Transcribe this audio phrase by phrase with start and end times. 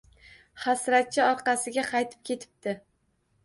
[0.63, 2.79] Hasratchi orqasiga qaytib ketibdi.